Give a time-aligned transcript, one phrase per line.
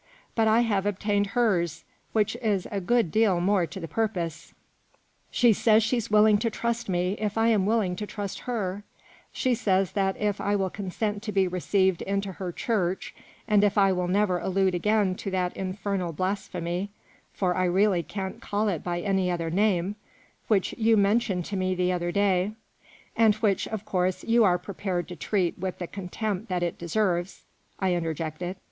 [0.33, 4.51] But I have obtained hers, which is a good deal more to the purpose.
[5.29, 6.39] She says she's MADAME DE CHANTELOUP.
[6.39, 8.83] 23 willing to trust me if I am willing to trust her;
[9.31, 13.13] she says that if I will consent to be received into her Church,
[13.47, 16.89] and if I will never allude again to that that infernal blasphemy
[17.31, 19.97] (for I really can't call it by any other name)
[20.47, 22.53] which you mentioned to me the other day
[23.15, 27.43] ""And which, of course, you are prepared to treat with the contempt that it deserves,"
[27.79, 28.55] I interjected.